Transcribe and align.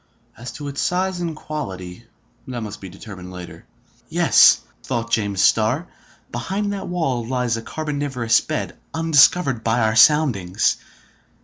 As 0.35 0.51
to 0.53 0.67
its 0.67 0.81
size 0.81 1.19
and 1.21 1.35
quality, 1.35 2.05
that 2.47 2.61
must 2.63 2.81
be 2.81 2.89
determined 2.89 3.31
later. 3.31 3.67
"Yes," 4.09 4.59
thought 4.81 5.11
James 5.11 5.43
Starr, 5.43 5.89
"behind 6.31 6.73
that 6.73 6.87
wall 6.87 7.23
lies 7.23 7.55
a 7.55 7.61
carboniferous 7.61 8.41
bed, 8.41 8.79
undiscovered 8.95 9.63
by 9.63 9.79
our 9.81 9.95
soundings. 9.95 10.77